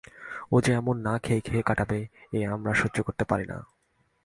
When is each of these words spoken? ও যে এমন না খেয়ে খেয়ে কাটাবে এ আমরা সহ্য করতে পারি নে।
ও 0.51 0.55
যে 0.61 0.71
এমন 0.73 0.95
না 1.01 1.13
খেয়ে 1.19 1.41
খেয়ে 1.41 1.63
কাটাবে 1.65 1.99
এ 2.33 2.39
আমরা 2.47 2.71
সহ্য 2.73 2.97
করতে 3.01 3.23
পারি 3.25 3.45
নে। 3.45 3.57